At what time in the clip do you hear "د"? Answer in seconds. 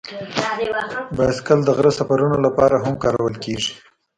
1.65-1.69